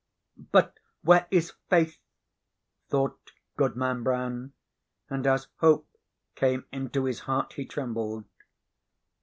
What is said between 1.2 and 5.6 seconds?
is Faith?" thought Goodman Brown; and, as